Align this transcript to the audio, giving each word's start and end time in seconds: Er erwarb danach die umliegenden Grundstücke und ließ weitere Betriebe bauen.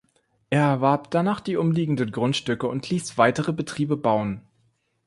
Er 0.49 0.63
erwarb 0.63 1.11
danach 1.11 1.41
die 1.41 1.57
umliegenden 1.57 2.11
Grundstücke 2.11 2.65
und 2.65 2.89
ließ 2.89 3.19
weitere 3.19 3.53
Betriebe 3.53 3.97
bauen. 3.97 4.41